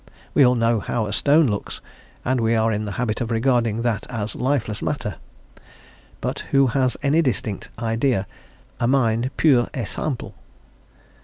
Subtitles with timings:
[0.33, 1.79] We all know how a stone looks,
[2.25, 5.17] and we are in the habit of regarding that as lifeless matter;
[6.21, 8.25] but who has any distinct idea of
[8.85, 10.33] a mind _pur et simple?